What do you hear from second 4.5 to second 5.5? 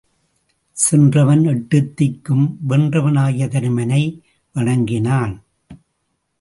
வணங்கினான்.